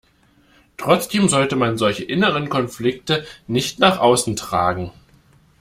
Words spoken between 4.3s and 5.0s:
tragen.